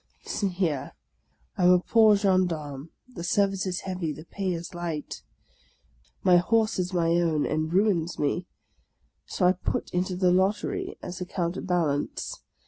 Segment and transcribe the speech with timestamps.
[0.25, 0.93] Listen here,
[1.59, 5.21] I am a poor gendarme; the service is heavy, the pay is light;
[6.23, 8.47] my horse is my own, and ruins me.
[9.27, 12.41] So I put into the lottery as a counterbalance.